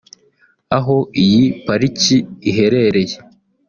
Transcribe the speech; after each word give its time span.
aho 0.77 0.97
iyi 1.23 1.43
Pariki 1.65 2.17
iherereye 2.49 3.15